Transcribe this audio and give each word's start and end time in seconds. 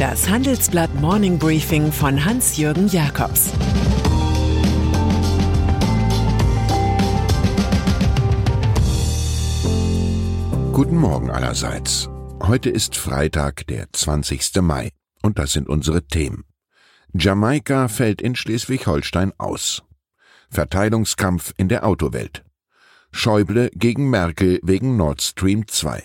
Das 0.00 0.30
Handelsblatt 0.30 0.94
Morning 0.94 1.38
Briefing 1.38 1.92
von 1.92 2.24
Hans-Jürgen 2.24 2.88
Jakobs 2.88 3.50
Guten 10.72 10.96
Morgen 10.96 11.30
allerseits. 11.30 12.08
Heute 12.42 12.70
ist 12.70 12.96
Freitag, 12.96 13.66
der 13.66 13.92
20. 13.92 14.62
Mai. 14.62 14.88
Und 15.22 15.38
das 15.38 15.52
sind 15.52 15.68
unsere 15.68 16.06
Themen. 16.06 16.44
Jamaika 17.12 17.88
fällt 17.88 18.22
in 18.22 18.34
Schleswig-Holstein 18.34 19.34
aus. 19.36 19.82
Verteilungskampf 20.48 21.52
in 21.58 21.68
der 21.68 21.84
Autowelt. 21.86 22.42
Schäuble 23.12 23.70
gegen 23.74 24.08
Merkel 24.08 24.60
wegen 24.62 24.96
Nord 24.96 25.20
Stream 25.20 25.68
2. 25.68 26.04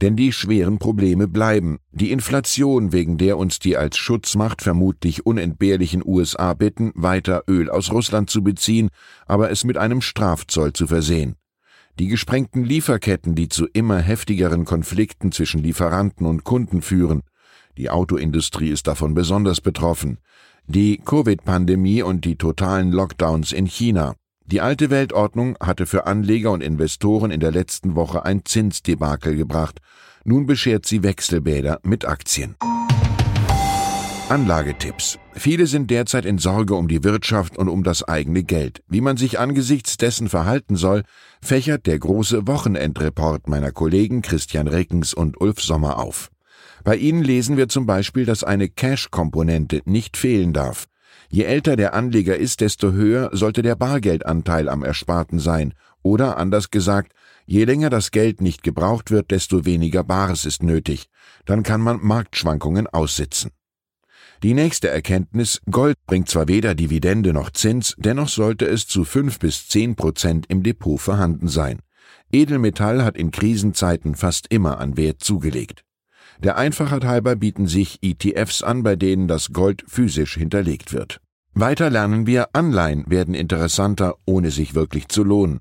Denn 0.00 0.16
die 0.16 0.32
schweren 0.32 0.78
Probleme 0.78 1.28
bleiben. 1.28 1.78
Die 1.92 2.10
Inflation, 2.10 2.92
wegen 2.92 3.18
der 3.18 3.36
uns 3.36 3.58
die 3.58 3.76
als 3.76 3.98
Schutzmacht 3.98 4.62
vermutlich 4.62 5.26
unentbehrlichen 5.26 6.02
USA 6.04 6.54
bitten, 6.54 6.92
weiter 6.94 7.42
Öl 7.48 7.68
aus 7.68 7.92
Russland 7.92 8.30
zu 8.30 8.42
beziehen, 8.42 8.88
aber 9.26 9.50
es 9.50 9.64
mit 9.64 9.76
einem 9.76 10.00
Strafzoll 10.00 10.72
zu 10.72 10.86
versehen. 10.86 11.36
Die 11.98 12.08
gesprengten 12.08 12.64
Lieferketten, 12.64 13.34
die 13.34 13.50
zu 13.50 13.66
immer 13.66 13.98
heftigeren 13.98 14.64
Konflikten 14.64 15.32
zwischen 15.32 15.62
Lieferanten 15.62 16.26
und 16.26 16.44
Kunden 16.44 16.80
führen. 16.80 17.20
Die 17.76 17.90
Autoindustrie 17.90 18.70
ist 18.70 18.86
davon 18.86 19.12
besonders 19.12 19.60
betroffen. 19.60 20.18
Die 20.66 20.98
Covid-Pandemie 20.98 22.02
und 22.02 22.24
die 22.24 22.36
totalen 22.36 22.90
Lockdowns 22.90 23.52
in 23.52 23.66
China. 23.66 24.14
Die 24.50 24.60
alte 24.60 24.90
Weltordnung 24.90 25.56
hatte 25.60 25.86
für 25.86 26.08
Anleger 26.08 26.50
und 26.50 26.60
Investoren 26.60 27.30
in 27.30 27.38
der 27.38 27.52
letzten 27.52 27.94
Woche 27.94 28.24
ein 28.24 28.44
Zinsdebakel 28.44 29.36
gebracht. 29.36 29.78
Nun 30.24 30.46
beschert 30.46 30.86
sie 30.86 31.04
Wechselbäder 31.04 31.78
mit 31.84 32.04
Aktien. 32.04 32.56
Anlagetipps. 34.28 35.18
Viele 35.34 35.68
sind 35.68 35.88
derzeit 35.90 36.24
in 36.24 36.38
Sorge 36.38 36.74
um 36.74 36.88
die 36.88 37.04
Wirtschaft 37.04 37.58
und 37.58 37.68
um 37.68 37.84
das 37.84 38.02
eigene 38.02 38.42
Geld. 38.42 38.82
Wie 38.88 39.00
man 39.00 39.16
sich 39.16 39.38
angesichts 39.38 39.98
dessen 39.98 40.28
verhalten 40.28 40.74
soll, 40.74 41.04
fächert 41.40 41.86
der 41.86 42.00
große 42.00 42.48
Wochenendreport 42.48 43.46
meiner 43.46 43.70
Kollegen 43.70 44.20
Christian 44.20 44.66
Reckens 44.66 45.14
und 45.14 45.40
Ulf 45.40 45.60
Sommer 45.60 46.00
auf. 46.00 46.28
Bei 46.82 46.96
ihnen 46.96 47.22
lesen 47.22 47.56
wir 47.56 47.68
zum 47.68 47.86
Beispiel, 47.86 48.24
dass 48.24 48.42
eine 48.42 48.68
Cash-Komponente 48.68 49.82
nicht 49.84 50.16
fehlen 50.16 50.52
darf. 50.52 50.89
Je 51.32 51.44
älter 51.44 51.76
der 51.76 51.94
Anleger 51.94 52.36
ist, 52.36 52.60
desto 52.60 52.90
höher 52.90 53.30
sollte 53.32 53.62
der 53.62 53.76
Bargeldanteil 53.76 54.68
am 54.68 54.82
Ersparten 54.82 55.38
sein, 55.38 55.74
oder 56.02 56.38
anders 56.38 56.70
gesagt, 56.70 57.12
je 57.46 57.64
länger 57.64 57.88
das 57.88 58.10
Geld 58.10 58.40
nicht 58.40 58.64
gebraucht 58.64 59.12
wird, 59.12 59.30
desto 59.30 59.64
weniger 59.64 60.02
Bares 60.02 60.44
ist 60.44 60.64
nötig, 60.64 61.06
dann 61.44 61.62
kann 61.62 61.80
man 61.80 62.00
Marktschwankungen 62.02 62.88
aussitzen. 62.88 63.52
Die 64.42 64.54
nächste 64.54 64.88
Erkenntnis, 64.88 65.60
Gold 65.70 65.96
bringt 66.06 66.28
zwar 66.28 66.48
weder 66.48 66.74
Dividende 66.74 67.32
noch 67.32 67.50
Zins, 67.50 67.94
dennoch 67.98 68.28
sollte 68.28 68.66
es 68.66 68.88
zu 68.88 69.04
fünf 69.04 69.38
bis 69.38 69.68
zehn 69.68 69.94
Prozent 69.94 70.46
im 70.48 70.64
Depot 70.64 71.00
vorhanden 71.00 71.46
sein. 71.46 71.80
Edelmetall 72.32 73.04
hat 73.04 73.16
in 73.16 73.30
Krisenzeiten 73.30 74.16
fast 74.16 74.46
immer 74.48 74.78
an 74.78 74.96
Wert 74.96 75.22
zugelegt. 75.22 75.84
Der 76.42 76.56
Einfachheit 76.56 77.04
halber 77.04 77.36
bieten 77.36 77.66
sich 77.66 77.98
ETFs 78.00 78.62
an, 78.62 78.82
bei 78.82 78.96
denen 78.96 79.28
das 79.28 79.52
Gold 79.52 79.84
physisch 79.86 80.36
hinterlegt 80.36 80.94
wird. 80.94 81.20
Weiter 81.52 81.90
lernen 81.90 82.26
wir, 82.26 82.48
Anleihen 82.54 83.04
werden 83.08 83.34
interessanter, 83.34 84.14
ohne 84.24 84.50
sich 84.50 84.74
wirklich 84.74 85.08
zu 85.08 85.22
lohnen. 85.22 85.60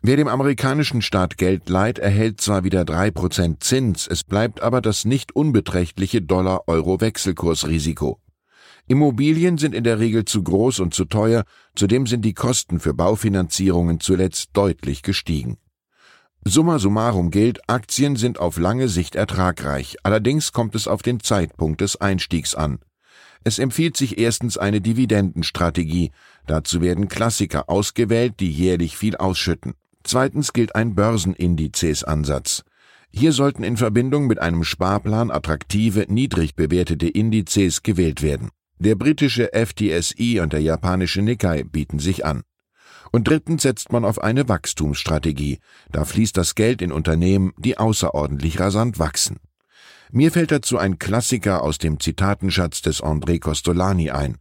Wer 0.00 0.16
dem 0.16 0.28
amerikanischen 0.28 1.02
Staat 1.02 1.36
Geld 1.36 1.68
leiht, 1.68 1.98
erhält 1.98 2.40
zwar 2.40 2.64
wieder 2.64 2.86
drei 2.86 3.10
Prozent 3.10 3.62
Zins, 3.64 4.06
es 4.06 4.24
bleibt 4.24 4.62
aber 4.62 4.80
das 4.80 5.04
nicht 5.04 5.36
unbeträchtliche 5.36 6.22
Dollar-Euro-Wechselkursrisiko. 6.22 8.18
Immobilien 8.86 9.58
sind 9.58 9.74
in 9.74 9.84
der 9.84 9.98
Regel 9.98 10.24
zu 10.24 10.42
groß 10.42 10.80
und 10.80 10.94
zu 10.94 11.04
teuer, 11.06 11.44
zudem 11.74 12.06
sind 12.06 12.22
die 12.24 12.34
Kosten 12.34 12.80
für 12.80 12.94
Baufinanzierungen 12.94 14.00
zuletzt 14.00 14.50
deutlich 14.54 15.02
gestiegen. 15.02 15.58
Summa 16.46 16.78
summarum 16.78 17.30
gilt, 17.30 17.70
Aktien 17.70 18.16
sind 18.16 18.38
auf 18.38 18.58
lange 18.58 18.88
Sicht 18.88 19.14
ertragreich, 19.14 19.96
allerdings 20.02 20.52
kommt 20.52 20.74
es 20.74 20.86
auf 20.86 21.00
den 21.00 21.20
Zeitpunkt 21.20 21.80
des 21.80 21.98
Einstiegs 21.98 22.54
an. 22.54 22.80
Es 23.44 23.58
empfiehlt 23.58 23.96
sich 23.96 24.18
erstens 24.18 24.58
eine 24.58 24.82
Dividendenstrategie, 24.82 26.10
dazu 26.46 26.82
werden 26.82 27.08
Klassiker 27.08 27.70
ausgewählt, 27.70 28.34
die 28.40 28.50
jährlich 28.50 28.98
viel 28.98 29.16
ausschütten. 29.16 29.72
Zweitens 30.02 30.52
gilt 30.52 30.74
ein 30.74 30.94
Börsenindizes-Ansatz. 30.94 32.64
Hier 33.10 33.32
sollten 33.32 33.64
in 33.64 33.78
Verbindung 33.78 34.26
mit 34.26 34.38
einem 34.38 34.64
Sparplan 34.64 35.30
attraktive, 35.30 36.04
niedrig 36.08 36.56
bewertete 36.56 37.08
Indizes 37.08 37.82
gewählt 37.82 38.20
werden. 38.20 38.50
Der 38.78 38.96
britische 38.96 39.50
FTSE 39.54 40.42
und 40.42 40.52
der 40.52 40.60
japanische 40.60 41.22
Nikkei 41.22 41.62
bieten 41.62 42.00
sich 42.00 42.26
an. 42.26 42.42
Und 43.12 43.28
drittens 43.28 43.62
setzt 43.62 43.92
man 43.92 44.04
auf 44.04 44.22
eine 44.22 44.48
Wachstumsstrategie. 44.48 45.58
Da 45.90 46.04
fließt 46.04 46.36
das 46.36 46.54
Geld 46.54 46.82
in 46.82 46.92
Unternehmen, 46.92 47.52
die 47.58 47.78
außerordentlich 47.78 48.60
rasant 48.60 48.98
wachsen. 48.98 49.38
Mir 50.10 50.30
fällt 50.30 50.50
dazu 50.50 50.78
ein 50.78 50.98
Klassiker 50.98 51.62
aus 51.62 51.78
dem 51.78 51.98
Zitatenschatz 51.98 52.82
des 52.82 53.02
André 53.02 53.40
Costolani 53.40 54.10
ein. 54.10 54.38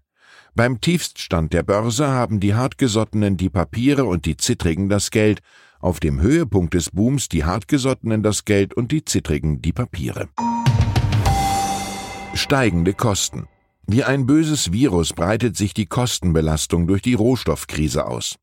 Beim 0.55 0.81
Tiefststand 0.81 1.51
der 1.51 1.63
Börse 1.63 2.07
haben 2.07 2.39
die 2.39 2.53
Hartgesottenen 2.53 3.37
die 3.37 3.49
Papiere 3.49 4.05
und 4.05 4.25
die 4.25 4.37
Zittrigen 4.37 4.87
das 4.87 5.09
Geld, 5.09 5.41
auf 5.79 5.99
dem 5.99 6.21
Höhepunkt 6.21 6.75
des 6.75 6.91
Booms 6.91 7.27
die 7.27 7.43
Hartgesottenen 7.43 8.21
das 8.21 8.45
Geld 8.45 8.73
und 8.73 8.91
die 8.91 9.03
Zittrigen 9.03 9.61
die 9.61 9.73
Papiere. 9.73 10.29
Steigende 12.35 12.93
Kosten. 12.93 13.47
Wie 13.85 14.03
ein 14.03 14.25
böses 14.25 14.71
Virus 14.71 15.13
breitet 15.13 15.57
sich 15.57 15.73
die 15.73 15.87
Kostenbelastung 15.87 16.87
durch 16.87 17.01
die 17.01 17.15
Rohstoffkrise 17.15 18.05
aus. 18.05 18.37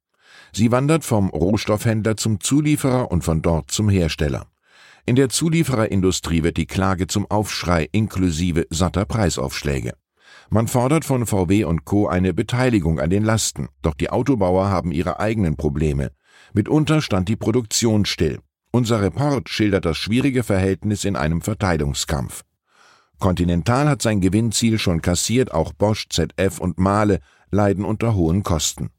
Sie 0.52 0.72
wandert 0.72 1.04
vom 1.04 1.30
Rohstoffhändler 1.30 2.16
zum 2.16 2.40
Zulieferer 2.40 3.10
und 3.10 3.22
von 3.22 3.42
dort 3.42 3.70
zum 3.70 3.88
Hersteller. 3.88 4.46
In 5.06 5.16
der 5.16 5.28
Zuliefererindustrie 5.28 6.42
wird 6.42 6.56
die 6.56 6.66
Klage 6.66 7.06
zum 7.06 7.30
Aufschrei 7.30 7.88
inklusive 7.92 8.66
satter 8.70 9.04
Preisaufschläge. 9.04 9.94
Man 10.50 10.68
fordert 10.68 11.04
von 11.04 11.26
VW 11.26 11.64
und 11.64 11.84
Co. 11.84 12.08
eine 12.08 12.34
Beteiligung 12.34 12.98
an 13.00 13.10
den 13.10 13.24
Lasten, 13.24 13.68
doch 13.82 13.94
die 13.94 14.10
Autobauer 14.10 14.68
haben 14.68 14.92
ihre 14.92 15.20
eigenen 15.20 15.56
Probleme. 15.56 16.10
Mitunter 16.52 17.00
stand 17.02 17.28
die 17.28 17.36
Produktion 17.36 18.04
still. 18.04 18.40
Unser 18.72 19.02
Report 19.02 19.48
schildert 19.48 19.84
das 19.84 19.96
schwierige 19.96 20.42
Verhältnis 20.42 21.04
in 21.04 21.16
einem 21.16 21.40
Verteilungskampf. 21.40 22.44
Continental 23.18 23.88
hat 23.88 24.02
sein 24.02 24.20
Gewinnziel 24.20 24.78
schon 24.78 25.02
kassiert, 25.02 25.52
auch 25.52 25.72
Bosch, 25.72 26.08
ZF 26.08 26.58
und 26.58 26.78
Mahle 26.78 27.20
leiden 27.50 27.84
unter 27.84 28.14
hohen 28.14 28.42
Kosten. 28.42 28.90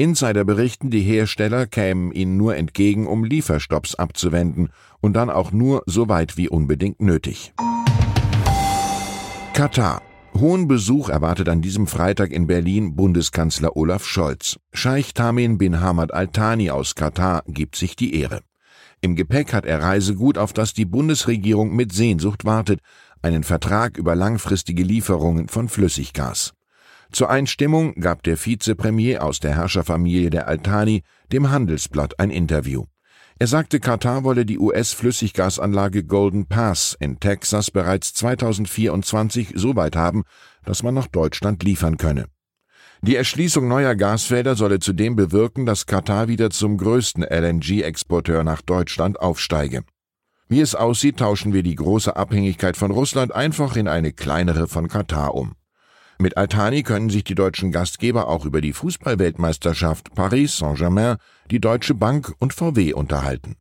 Insider 0.00 0.44
berichten, 0.44 0.90
die 0.90 1.00
Hersteller 1.00 1.66
kämen 1.66 2.12
ihnen 2.12 2.36
nur 2.36 2.54
entgegen, 2.54 3.08
um 3.08 3.24
Lieferstopps 3.24 3.96
abzuwenden 3.96 4.70
und 5.00 5.14
dann 5.14 5.28
auch 5.28 5.50
nur 5.50 5.82
so 5.86 6.08
weit 6.08 6.36
wie 6.36 6.48
unbedingt 6.48 7.00
nötig. 7.00 7.52
Katar. 9.54 10.02
Hohen 10.38 10.68
Besuch 10.68 11.08
erwartet 11.08 11.48
an 11.48 11.62
diesem 11.62 11.88
Freitag 11.88 12.30
in 12.30 12.46
Berlin 12.46 12.94
Bundeskanzler 12.94 13.76
Olaf 13.76 14.04
Scholz. 14.04 14.60
Scheich 14.72 15.14
Tamim 15.14 15.58
bin 15.58 15.80
Hamad 15.80 16.14
Al 16.14 16.28
Thani 16.28 16.70
aus 16.70 16.94
Katar 16.94 17.42
gibt 17.48 17.74
sich 17.74 17.96
die 17.96 18.14
Ehre. 18.14 18.42
Im 19.00 19.16
Gepäck 19.16 19.52
hat 19.52 19.66
er 19.66 19.82
Reisegut, 19.82 20.38
auf 20.38 20.52
das 20.52 20.74
die 20.74 20.84
Bundesregierung 20.84 21.74
mit 21.74 21.92
Sehnsucht 21.92 22.44
wartet, 22.44 22.80
einen 23.20 23.42
Vertrag 23.42 23.98
über 23.98 24.14
langfristige 24.14 24.84
Lieferungen 24.84 25.48
von 25.48 25.68
Flüssiggas. 25.68 26.52
Zur 27.10 27.30
Einstimmung 27.30 27.94
gab 27.94 28.22
der 28.22 28.36
Vizepremier 28.36 29.24
aus 29.24 29.40
der 29.40 29.54
Herrscherfamilie 29.54 30.30
der 30.30 30.46
Altani 30.46 31.02
dem 31.32 31.50
Handelsblatt 31.50 32.20
ein 32.20 32.30
Interview. 32.30 32.84
Er 33.40 33.46
sagte, 33.46 33.78
Katar 33.78 34.24
wolle 34.24 34.44
die 34.44 34.58
US-Flüssiggasanlage 34.58 36.04
Golden 36.04 36.46
Pass 36.46 36.96
in 36.98 37.20
Texas 37.20 37.70
bereits 37.70 38.12
2024 38.14 39.52
so 39.54 39.76
weit 39.76 39.94
haben, 39.94 40.24
dass 40.64 40.82
man 40.82 40.94
nach 40.94 41.06
Deutschland 41.06 41.62
liefern 41.62 41.98
könne. 41.98 42.26
Die 43.00 43.14
Erschließung 43.14 43.68
neuer 43.68 43.94
Gasfelder 43.94 44.56
solle 44.56 44.80
zudem 44.80 45.14
bewirken, 45.14 45.66
dass 45.66 45.86
Katar 45.86 46.26
wieder 46.26 46.50
zum 46.50 46.76
größten 46.78 47.22
LNG-Exporteur 47.22 48.42
nach 48.42 48.60
Deutschland 48.60 49.20
aufsteige. 49.20 49.84
Wie 50.48 50.60
es 50.60 50.74
aussieht, 50.74 51.18
tauschen 51.18 51.52
wir 51.52 51.62
die 51.62 51.76
große 51.76 52.16
Abhängigkeit 52.16 52.76
von 52.76 52.90
Russland 52.90 53.32
einfach 53.32 53.76
in 53.76 53.86
eine 53.86 54.12
kleinere 54.12 54.66
von 54.66 54.88
Katar 54.88 55.34
um. 55.34 55.54
Mit 56.20 56.36
Altani 56.36 56.82
können 56.82 57.10
sich 57.10 57.22
die 57.22 57.36
deutschen 57.36 57.70
Gastgeber 57.70 58.26
auch 58.26 58.44
über 58.44 58.60
die 58.60 58.72
Fußballweltmeisterschaft 58.72 60.14
Paris 60.16 60.56
Saint-Germain, 60.56 61.16
die 61.48 61.60
Deutsche 61.60 61.94
Bank 61.94 62.34
und 62.40 62.52
VW 62.52 62.92
unterhalten. 62.92 63.54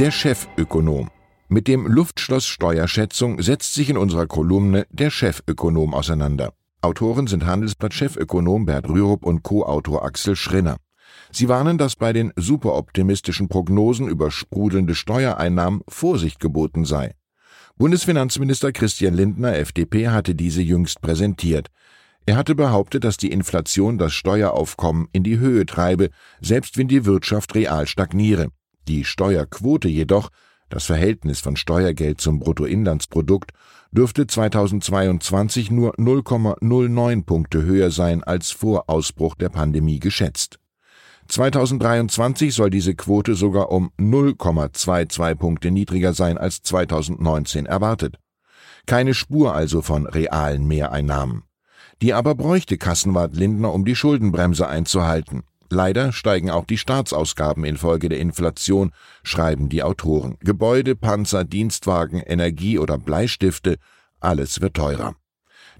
Der 0.00 0.10
Chefökonom. 0.10 1.10
Mit 1.48 1.68
dem 1.68 1.86
Luftschloss 1.86 2.46
Steuerschätzung 2.46 3.40
setzt 3.40 3.74
sich 3.74 3.90
in 3.90 3.96
unserer 3.96 4.26
Kolumne 4.26 4.88
der 4.90 5.10
Chefökonom 5.10 5.94
auseinander. 5.94 6.52
Autoren 6.80 7.28
sind 7.28 7.46
Handelsblatt-Chefökonom 7.46 8.66
Bert 8.66 8.88
Rürup 8.88 9.24
und 9.24 9.44
Co-Autor 9.44 10.04
Axel 10.04 10.34
Schrinner. 10.34 10.78
Sie 11.30 11.48
warnen, 11.48 11.78
dass 11.78 11.94
bei 11.94 12.12
den 12.12 12.32
superoptimistischen 12.34 13.48
Prognosen 13.48 14.08
über 14.08 14.32
sprudelnde 14.32 14.96
Steuereinnahmen 14.96 15.82
Vorsicht 15.86 16.40
geboten 16.40 16.84
sei. 16.84 17.14
Bundesfinanzminister 17.78 18.72
Christian 18.72 19.12
Lindner, 19.12 19.58
FDP, 19.58 20.08
hatte 20.08 20.34
diese 20.34 20.62
jüngst 20.62 21.02
präsentiert. 21.02 21.68
Er 22.24 22.36
hatte 22.36 22.54
behauptet, 22.54 23.04
dass 23.04 23.18
die 23.18 23.30
Inflation 23.30 23.98
das 23.98 24.14
Steueraufkommen 24.14 25.08
in 25.12 25.22
die 25.24 25.38
Höhe 25.38 25.66
treibe, 25.66 26.08
selbst 26.40 26.78
wenn 26.78 26.88
die 26.88 27.04
Wirtschaft 27.04 27.54
real 27.54 27.86
stagniere. 27.86 28.48
Die 28.88 29.04
Steuerquote 29.04 29.88
jedoch, 29.88 30.30
das 30.70 30.86
Verhältnis 30.86 31.40
von 31.40 31.56
Steuergeld 31.56 32.18
zum 32.18 32.38
Bruttoinlandsprodukt, 32.38 33.50
dürfte 33.92 34.26
2022 34.26 35.70
nur 35.70 35.94
0,09 35.96 37.26
Punkte 37.26 37.62
höher 37.62 37.90
sein 37.90 38.24
als 38.24 38.52
vor 38.52 38.88
Ausbruch 38.88 39.34
der 39.34 39.50
Pandemie 39.50 40.00
geschätzt. 40.00 40.58
2023 41.28 42.54
soll 42.54 42.70
diese 42.70 42.94
Quote 42.94 43.34
sogar 43.34 43.70
um 43.70 43.90
0,22 43.98 45.34
Punkte 45.34 45.70
niedriger 45.70 46.12
sein 46.12 46.38
als 46.38 46.62
2019 46.62 47.66
erwartet. 47.66 48.16
Keine 48.86 49.14
Spur 49.14 49.54
also 49.54 49.82
von 49.82 50.06
realen 50.06 50.66
Mehreinnahmen. 50.66 51.42
Die 52.02 52.12
aber 52.12 52.34
bräuchte 52.34 52.78
Kassenwart 52.78 53.34
Lindner, 53.34 53.72
um 53.72 53.84
die 53.84 53.96
Schuldenbremse 53.96 54.68
einzuhalten. 54.68 55.42
Leider 55.70 56.12
steigen 56.12 56.50
auch 56.50 56.64
die 56.64 56.78
Staatsausgaben 56.78 57.64
infolge 57.64 58.08
der 58.08 58.20
Inflation, 58.20 58.92
schreiben 59.22 59.68
die 59.68 59.82
Autoren. 59.82 60.36
Gebäude, 60.40 60.94
Panzer, 60.94 61.44
Dienstwagen, 61.44 62.20
Energie 62.20 62.78
oder 62.78 62.98
Bleistifte, 62.98 63.76
alles 64.20 64.60
wird 64.60 64.74
teurer. 64.74 65.16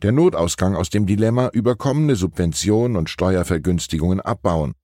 Der 0.02 0.12
Notausgang 0.12 0.74
aus 0.74 0.90
dem 0.90 1.06
Dilemma 1.06 1.48
überkommene 1.52 2.16
Subventionen 2.16 2.96
und 2.96 3.08
Steuervergünstigungen 3.08 4.20
abbauen. 4.20 4.74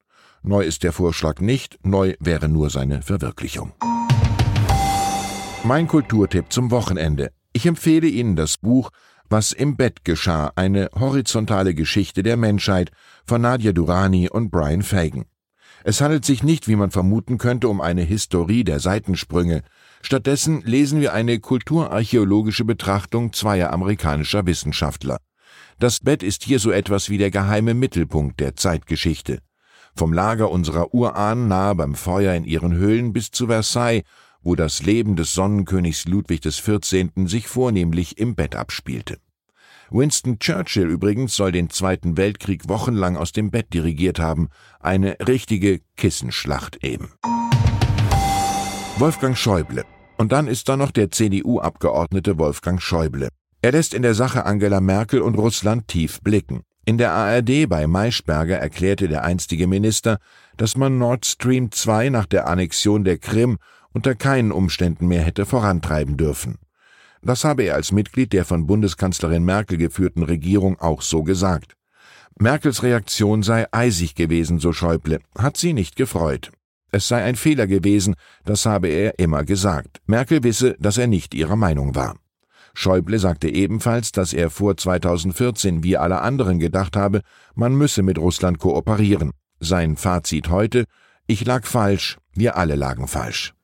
Neu 0.45 0.63
ist 0.63 0.83
der 0.83 0.93
Vorschlag 0.93 1.41
nicht, 1.41 1.79
neu 1.85 2.15
wäre 2.19 2.49
nur 2.49 2.69
seine 2.69 3.03
Verwirklichung. 3.03 3.73
Mein 5.63 5.87
Kulturtipp 5.87 6.47
zum 6.53 6.73
Wochenende. 6.73 7.31
Ich 7.53 7.65
empfehle 7.65 8.09
Ihnen 8.09 8.35
das 8.35 8.59
Buch 8.59 8.91
Was 9.31 9.53
im 9.53 9.77
Bett 9.77 10.05
geschah, 10.05 10.51
eine 10.57 10.91
horizontale 10.99 11.75
Geschichte 11.75 12.25
der 12.25 12.37
Menschheit 12.37 12.91
von 13.25 13.41
Nadia 13.41 13.71
Durani 13.71 14.29
und 14.29 14.51
Brian 14.51 14.83
Fagan. 14.83 15.27
Es 15.85 16.01
handelt 16.01 16.25
sich 16.25 16.43
nicht, 16.43 16.67
wie 16.67 16.77
man 16.77 16.91
vermuten 16.91 17.39
könnte, 17.39 17.69
um 17.69 17.81
eine 17.81 18.03
Historie 18.03 18.65
der 18.65 18.81
Seitensprünge. 18.81 19.63
Stattdessen 20.03 20.63
lesen 20.63 21.01
wir 21.01 21.13
eine 21.13 21.39
kulturarchäologische 21.39 22.65
Betrachtung 22.65 23.33
zweier 23.33 23.73
amerikanischer 23.73 24.45
Wissenschaftler. 24.45 25.19
Das 25.79 26.01
Bett 26.01 26.25
ist 26.25 26.43
hier 26.43 26.59
so 26.59 26.73
etwas 26.73 27.11
wie 27.11 27.19
der 27.19 27.31
geheime 27.31 27.75
Mittelpunkt 27.75 28.41
der 28.41 28.57
Zeitgeschichte 28.57 29.39
vom 29.95 30.13
Lager 30.13 30.51
unserer 30.51 30.95
Urahnen 30.95 31.49
nahe 31.49 31.75
beim 31.75 31.95
Feuer 31.95 32.35
in 32.35 32.45
ihren 32.45 32.75
Höhlen 32.75 33.13
bis 33.13 33.31
zu 33.31 33.47
Versailles, 33.47 34.05
wo 34.43 34.55
das 34.55 34.83
Leben 34.83 35.17
des 35.17 35.35
Sonnenkönigs 35.35 36.07
Ludwig 36.07 36.43
XIV. 36.43 37.11
sich 37.27 37.49
vornehmlich 37.49 38.19
im 38.19 38.35
Bett 38.35 38.57
abspielte. 38.57 39.19
Winston 39.91 40.39
Churchill 40.39 40.89
übrigens 40.89 41.37
soll 41.37 41.53
den 41.53 41.69
Zweiten 41.69 42.17
Weltkrieg 42.17 42.69
wochenlang 42.69 43.17
aus 43.17 43.33
dem 43.33 43.51
Bett 43.51 43.75
dirigiert 43.75 44.19
haben, 44.19 44.49
eine 44.81 45.17
richtige 45.27 45.81
Kissenschlacht 45.97 46.83
eben. 46.83 47.11
Wolfgang 48.99 49.37
Schäuble. 49.37 49.85
Und 50.17 50.33
dann 50.33 50.47
ist 50.47 50.69
da 50.69 50.77
noch 50.77 50.93
der 50.93 51.11
CDU-Abgeordnete 51.11 52.39
Wolfgang 52.39 52.81
Schäuble. 52.81 53.29
Er 53.61 53.73
lässt 53.73 53.93
in 53.95 54.03
der 54.03 54.15
Sache 54.15 54.47
Angela 54.47 54.81
Merkel 54.81 55.21
und 55.21 55.35
Russland 55.35 55.89
tief 55.89 56.21
blicken. 56.21 56.63
In 56.85 56.99
der 56.99 57.13
ARD 57.13 57.69
bei 57.69 57.87
Maischberger 57.87 58.59
erklärte 58.59 59.07
der 59.07 59.23
einstige 59.23 59.69
Minister, 59.69 60.19
dass 60.57 60.77
man 60.77 60.99
Nord 60.99 61.25
Stream 61.25 61.71
2 61.71 62.09
nach 62.09 62.27
der 62.27 62.49
Annexion 62.49 63.05
der 63.05 63.19
Krim 63.19 63.59
unter 63.93 64.17
keinen 64.17 64.51
Umständen 64.51 65.07
mehr 65.07 65.23
hätte 65.23 65.47
vorantreiben 65.47 66.17
dürfen. 66.17 66.59
Das 67.23 67.45
habe 67.45 67.63
er 67.63 67.77
als 67.77 67.93
Mitglied 67.93 68.33
der 68.33 68.45
von 68.45 68.67
Bundeskanzlerin 68.67 69.45
Merkel 69.45 69.79
geführten 69.79 70.25
Regierung 70.25 70.81
auch 70.81 71.03
so 71.03 71.23
gesagt. 71.23 71.77
Merkels 72.39 72.83
Reaktion 72.83 73.45
sei 73.45 73.67
eisig 73.71 74.17
gewesen, 74.17 74.59
so 74.59 74.73
Schäuble, 74.73 75.21
hat 75.39 75.57
sie 75.57 75.75
nicht 75.75 75.95
gefreut. 75.95 76.51
Es 76.91 77.07
sei 77.07 77.23
ein 77.23 77.37
Fehler 77.37 77.69
gewesen, 77.69 78.17
das 78.45 78.67
habe 78.67 78.89
er 78.89 79.21
immer 79.21 79.45
gesagt. 79.45 80.01
Merkel 80.07 80.43
wisse, 80.43 80.77
dass 80.81 80.99
er 80.99 81.07
nicht 81.07 81.33
ihrer 81.33 81.57
Meinung 81.57 81.95
war. 81.95 82.17
Schäuble 82.75 83.19
sagte 83.19 83.49
ebenfalls, 83.49 84.13
dass 84.13 84.33
er 84.33 84.51
vor 84.51 84.77
2014 84.77 85.83
wie 85.83 85.97
alle 85.97 86.23
anderen 86.23 86.59
gedacht 86.59 86.97
habe, 86.97 87.23
man 87.55 87.75
müsse 87.75 88.03
mit 88.03 88.19
Russland 88.19 88.59
kooperieren. 88.59 89.31
Sein 89.61 89.97
Fazit 89.97 90.49
heute, 90.49 90.85
ich 91.27 91.45
lag 91.45 91.67
falsch, 91.67 92.19
wir 92.35 92.57
alle 92.57 92.75
lagen 92.75 93.09
falsch. 93.09 93.55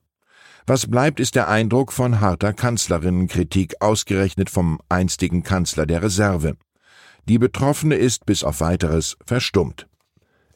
Was 0.67 0.87
bleibt, 0.87 1.19
ist 1.19 1.35
der 1.35 1.49
Eindruck 1.49 1.93
von 1.93 2.21
harter 2.21 2.53
Kanzlerinnenkritik, 2.53 3.77
ausgerechnet 3.81 4.51
vom 4.51 4.81
einstigen 4.91 5.43
Kanzler 5.43 5.87
der 5.87 6.03
Reserve. 6.03 6.57
Die 7.27 7.39
Betroffene 7.39 7.95
ist 7.95 8.27
bis 8.27 8.45
auf 8.45 8.61
weiteres 8.61 9.17
verstummt. 9.25 9.87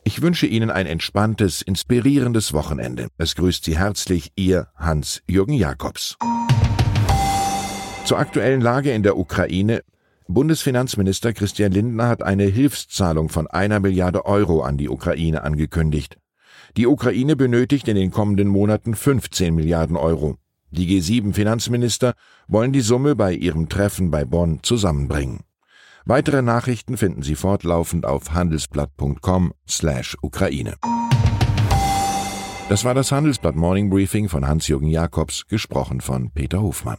Ich 0.04 0.20
wünsche 0.20 0.46
Ihnen 0.46 0.70
ein 0.70 0.86
entspanntes, 0.86 1.62
inspirierendes 1.62 2.52
Wochenende. 2.52 3.08
Es 3.18 3.36
grüßt 3.36 3.64
Sie 3.64 3.78
herzlich 3.78 4.32
Ihr 4.36 4.68
Hans-Jürgen 4.76 5.54
Jakobs. 5.54 6.18
Zur 8.04 8.18
aktuellen 8.18 8.60
Lage 8.60 8.92
in 8.92 9.04
der 9.04 9.16
Ukraine. 9.16 9.82
Bundesfinanzminister 10.26 11.32
Christian 11.32 11.72
Lindner 11.72 12.08
hat 12.08 12.22
eine 12.22 12.44
Hilfszahlung 12.44 13.28
von 13.28 13.46
einer 13.46 13.80
Milliarde 13.80 14.26
Euro 14.26 14.62
an 14.62 14.76
die 14.76 14.88
Ukraine 14.88 15.44
angekündigt. 15.44 16.18
Die 16.76 16.86
Ukraine 16.86 17.36
benötigt 17.36 17.86
in 17.86 17.96
den 17.96 18.10
kommenden 18.10 18.48
Monaten 18.48 18.94
15 18.94 19.54
Milliarden 19.54 19.96
Euro. 19.96 20.36
Die 20.70 20.88
G7-Finanzminister 20.88 22.14
wollen 22.48 22.72
die 22.72 22.80
Summe 22.80 23.14
bei 23.14 23.34
ihrem 23.34 23.68
Treffen 23.68 24.10
bei 24.10 24.24
Bonn 24.24 24.60
zusammenbringen. 24.62 25.40
Weitere 26.04 26.42
Nachrichten 26.42 26.96
finden 26.96 27.22
Sie 27.22 27.36
fortlaufend 27.36 28.04
auf 28.04 28.32
handelsblatt.com/Ukraine. 28.32 30.74
Das 32.68 32.84
war 32.84 32.94
das 32.94 33.12
Handelsblatt 33.12 33.54
Morning 33.54 33.90
Briefing 33.90 34.28
von 34.28 34.48
Hans-Jürgen 34.48 34.88
Jakobs, 34.88 35.46
gesprochen 35.46 36.00
von 36.00 36.32
Peter 36.32 36.60
Hofmann. 36.62 36.98